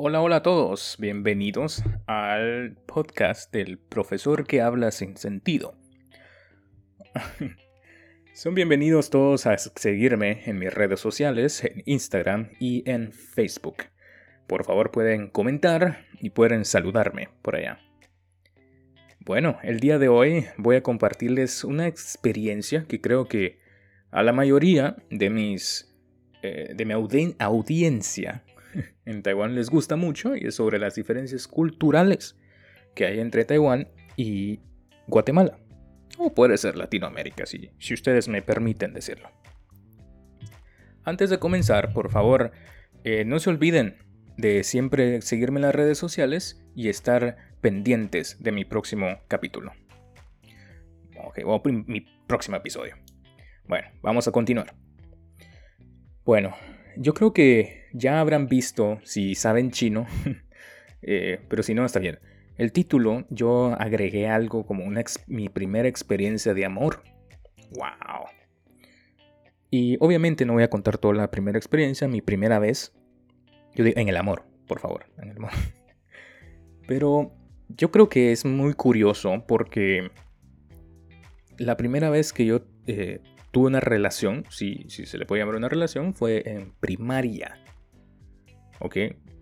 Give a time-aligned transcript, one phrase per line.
[0.00, 5.74] Hola, hola a todos, bienvenidos al podcast del profesor que habla sin sentido.
[8.32, 13.86] Son bienvenidos todos a seguirme en mis redes sociales, en Instagram y en Facebook.
[14.46, 17.80] Por favor pueden comentar y pueden saludarme por allá.
[19.18, 23.58] Bueno, el día de hoy voy a compartirles una experiencia que creo que
[24.12, 25.92] a la mayoría de mis
[26.42, 28.44] eh, de mi audiencia
[29.04, 32.36] en Taiwán les gusta mucho y es sobre las diferencias culturales
[32.94, 34.60] que hay entre Taiwán y
[35.06, 35.58] Guatemala.
[36.18, 39.30] O puede ser Latinoamérica, si, si ustedes me permiten decirlo.
[41.04, 42.50] Antes de comenzar, por favor,
[43.04, 43.96] eh, no se olviden
[44.36, 49.72] de siempre seguirme en las redes sociales y estar pendientes de mi próximo capítulo.
[51.24, 52.96] Ok, o mi próximo episodio.
[53.66, 54.74] Bueno, vamos a continuar.
[56.24, 56.54] Bueno,
[56.96, 60.06] yo creo que ya habrán visto, si saben chino,
[61.02, 62.18] eh, pero si no, está bien.
[62.56, 67.02] El título, yo agregué algo como una mi primera experiencia de amor.
[67.72, 68.26] ¡Wow!
[69.70, 72.94] Y obviamente no voy a contar toda la primera experiencia, mi primera vez,
[73.74, 75.50] yo digo, en el amor, por favor, en el amor.
[76.86, 77.32] Pero
[77.68, 80.10] yo creo que es muy curioso porque
[81.58, 85.56] la primera vez que yo eh, tuve una relación, si, si se le puede llamar
[85.56, 87.58] una relación, fue en primaria.
[88.80, 88.96] ¿Ok?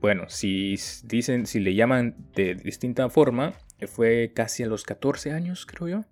[0.00, 3.54] Bueno, si dicen, si le llaman de distinta forma,
[3.86, 6.04] fue casi a los 14 años, creo yo.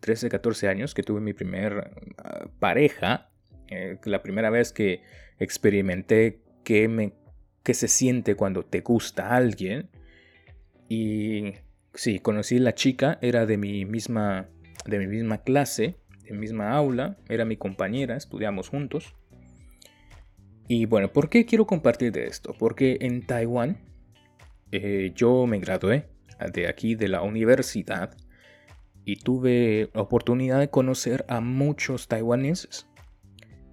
[0.00, 3.30] 13, 14 años que tuve mi primer ah, pareja.
[3.68, 5.02] Eh, la primera vez que
[5.38, 7.14] experimenté que me
[7.62, 9.90] qué se siente cuando te gusta alguien.
[10.88, 11.54] Y
[11.94, 14.48] sí, conocí a la chica, era de mi misma,
[14.86, 19.14] de mi misma clase, de mi misma aula, era mi compañera, estudiamos juntos.
[20.72, 22.54] Y bueno, ¿por qué quiero compartir de esto?
[22.56, 23.78] Porque en Taiwán
[24.70, 26.06] eh, yo me gradué
[26.52, 28.16] de aquí de la universidad
[29.04, 32.86] y tuve la oportunidad de conocer a muchos taiwaneses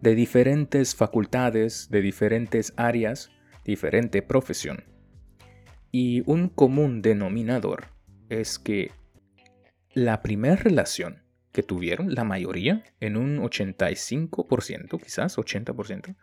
[0.01, 3.29] de diferentes facultades, de diferentes áreas
[3.63, 4.83] diferente profesión.
[5.91, 7.89] Y un común denominador
[8.29, 8.89] es que
[9.93, 11.21] la primera relación
[11.51, 16.15] que tuvieron, la mayoría, en un 85%, quizás 80%,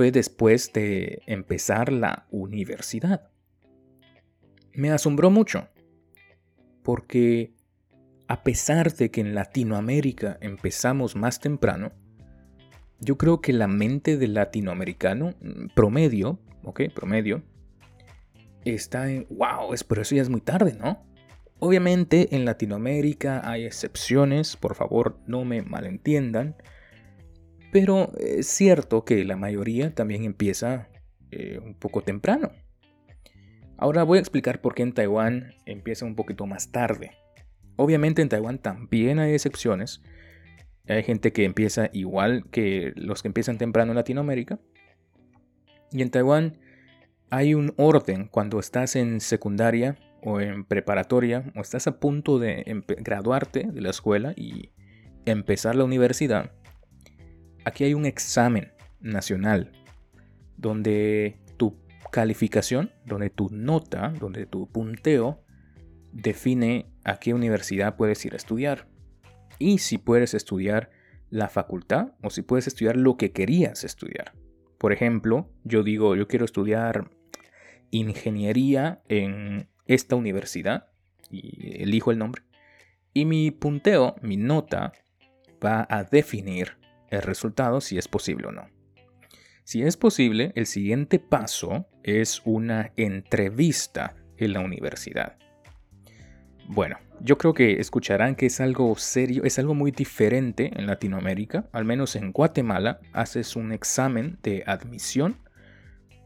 [0.00, 3.28] fue después de empezar la universidad.
[4.72, 5.68] Me asombró mucho,
[6.82, 7.52] porque
[8.26, 11.92] a pesar de que en Latinoamérica empezamos más temprano,
[12.98, 17.42] yo creo que la mente del latinoamericano mm, promedio, ok, promedio,
[18.64, 21.04] está en, wow, es, pero eso ya es muy tarde, ¿no?
[21.58, 26.56] Obviamente en Latinoamérica hay excepciones, por favor no me malentiendan,
[27.72, 30.88] pero es cierto que la mayoría también empieza
[31.30, 32.50] eh, un poco temprano.
[33.76, 37.12] Ahora voy a explicar por qué en Taiwán empieza un poquito más tarde.
[37.76, 40.02] Obviamente en Taiwán también hay excepciones,
[40.86, 44.58] hay gente que empieza igual que los que empiezan temprano en Latinoamérica.
[45.92, 46.58] Y en Taiwán
[47.30, 52.64] hay un orden cuando estás en secundaria o en preparatoria o estás a punto de
[52.98, 54.72] graduarte de la escuela y
[55.24, 56.52] empezar la universidad.
[57.64, 59.72] Aquí hay un examen nacional
[60.56, 61.76] donde tu
[62.10, 65.42] calificación, donde tu nota, donde tu punteo
[66.12, 68.88] define a qué universidad puedes ir a estudiar
[69.58, 70.90] y si puedes estudiar
[71.28, 74.32] la facultad o si puedes estudiar lo que querías estudiar.
[74.78, 77.10] Por ejemplo, yo digo, yo quiero estudiar
[77.90, 80.88] ingeniería en esta universidad
[81.30, 82.42] y elijo el nombre.
[83.12, 84.92] Y mi punteo, mi nota,
[85.64, 86.79] va a definir
[87.10, 88.68] el resultado si es posible o no.
[89.64, 95.36] Si es posible, el siguiente paso es una entrevista en la universidad.
[96.66, 101.68] Bueno, yo creo que escucharán que es algo serio, es algo muy diferente en Latinoamérica,
[101.72, 105.36] al menos en Guatemala, haces un examen de admisión,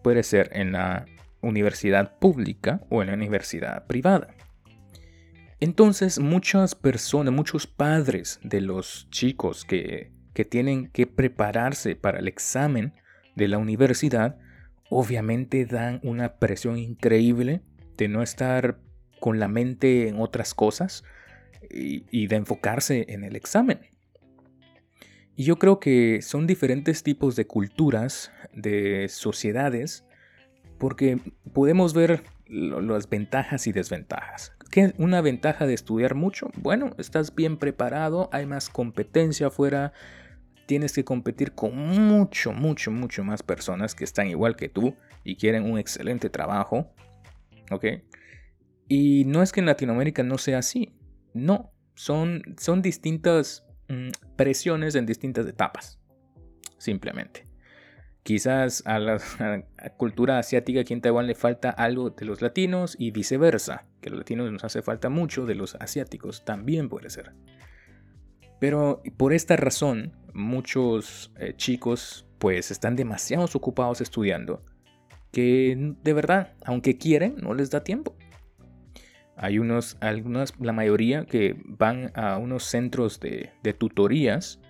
[0.02, 1.06] puede ser en la
[1.40, 4.34] universidad pública o en la universidad privada.
[5.60, 12.28] Entonces muchas personas, muchos padres de los chicos que, que tienen que prepararse para el
[12.28, 12.92] examen
[13.34, 14.36] de la universidad,
[14.90, 17.62] obviamente dan una presión increíble
[17.96, 18.78] de no estar
[19.20, 21.04] con la mente en otras cosas
[21.70, 23.80] y, de enfocarse en el examen.
[25.36, 30.04] Y yo creo que son diferentes tipos de culturas, de sociedades,
[30.78, 31.18] porque
[31.52, 34.52] podemos ver las ventajas y desventajas.
[34.70, 36.50] ¿Qué una ventaja de estudiar mucho?
[36.56, 39.92] Bueno, estás bien preparado, hay más competencia afuera,
[40.66, 44.94] tienes que competir con mucho, mucho, mucho más personas que están igual que tú
[45.24, 46.92] y quieren un excelente trabajo.
[47.70, 47.86] ¿Ok?
[48.88, 50.94] Y no es que en Latinoamérica no sea así.
[51.32, 55.98] No, son, son distintas mm, presiones en distintas etapas.
[56.78, 57.46] Simplemente.
[58.24, 59.18] Quizás a la,
[59.98, 64.18] cultura asiática aquí en Taiwán le falta algo de los latinos y viceversa, que los
[64.18, 67.32] latinos nos hace falta mucho de los asiáticos, también puede ser.
[68.60, 74.62] Pero por esta razón, muchos eh, chicos pues están demasiado ocupados estudiando
[75.34, 78.16] que de verdad, aunque quieren, no les da tiempo.
[79.36, 84.60] Hay unos, algunas, la mayoría que van a unos centros de, de tutorías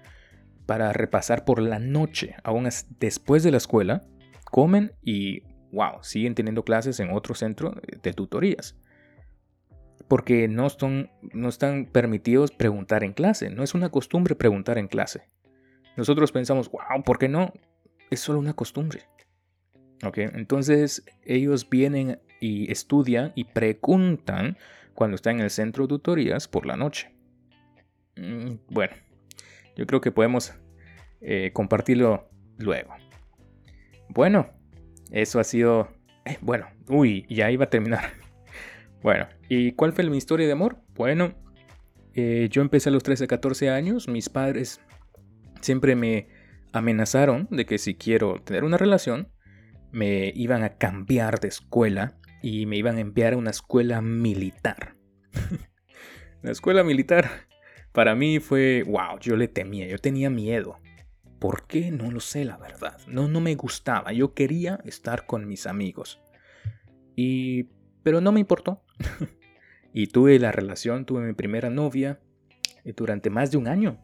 [0.64, 2.66] para repasar por la noche, aún
[2.98, 4.06] después de la escuela,
[4.50, 8.74] comen y, wow, siguen teniendo clases en otro centro de tutorías.
[10.08, 15.28] Porque no, están permitidos preguntar en clase, no es una costumbre preguntar en clase.
[15.96, 17.52] Nosotros pensamos, wow, ¿por qué no?
[18.10, 19.02] Es solo una costumbre.
[20.04, 20.18] ¿Ok?
[20.18, 24.58] Entonces ellos vienen y estudian y preguntan
[24.94, 27.14] cuando están en el centro de tutorías por la noche.
[28.16, 28.94] Mm, bueno,
[29.76, 30.54] yo creo que podemos
[31.20, 32.28] eh, compartirlo
[32.58, 32.94] luego.
[34.08, 34.50] Bueno,
[35.10, 35.88] eso ha sido...
[36.24, 38.23] Eh, bueno, uy, ya iba a terminar.
[39.04, 40.78] Bueno, ¿y cuál fue mi historia de amor?
[40.94, 41.34] Bueno,
[42.14, 44.08] eh, yo empecé a los 13, 14 años.
[44.08, 44.80] Mis padres
[45.60, 46.28] siempre me
[46.72, 49.28] amenazaron de que si quiero tener una relación,
[49.92, 54.96] me iban a cambiar de escuela y me iban a enviar a una escuela militar.
[56.42, 57.30] la escuela militar
[57.92, 60.78] para mí fue, wow, yo le temía, yo tenía miedo.
[61.38, 61.90] ¿Por qué?
[61.90, 62.96] No lo sé, la verdad.
[63.06, 64.14] No, no me gustaba.
[64.14, 66.22] Yo quería estar con mis amigos.
[67.14, 67.68] Y...
[68.04, 68.84] Pero no me importó.
[69.92, 72.20] y tuve la relación, tuve mi primera novia
[72.84, 74.00] eh, durante más de un año.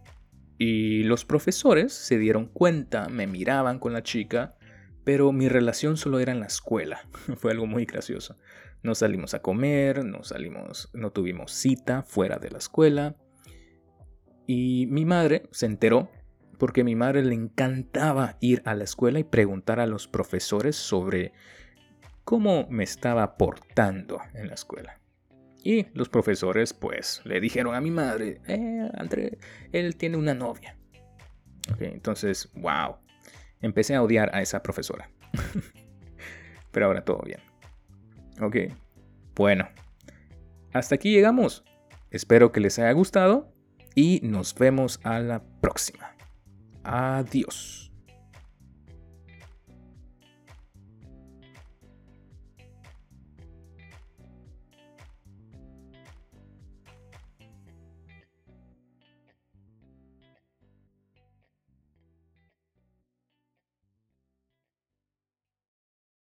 [0.58, 4.56] Y los profesores se dieron cuenta, me miraban con la chica,
[5.04, 7.08] pero mi relación solo era en la escuela.
[7.36, 8.36] Fue algo muy gracioso.
[8.82, 13.16] No salimos a comer, no salimos, no tuvimos cita fuera de la escuela.
[14.46, 16.10] Y mi madre se enteró
[16.58, 20.76] porque a mi madre le encantaba ir a la escuela y preguntar a los profesores
[20.76, 21.32] sobre
[22.30, 25.00] cómo me estaba portando en la escuela.
[25.64, 29.36] Y los profesores pues le dijeron a mi madre, eh, André,
[29.72, 30.78] él tiene una novia.
[31.80, 32.98] entonces, wow,
[33.60, 35.10] empecé a odiar a esa profesora.
[36.70, 37.40] Pero ahora todo bien.
[38.40, 38.76] Ok,
[39.34, 39.68] bueno,
[40.72, 41.64] hasta aquí llegamos.
[42.12, 43.52] Espero que les haya gustado
[43.96, 46.14] y nos vemos a la próxima.
[46.84, 47.89] Adiós.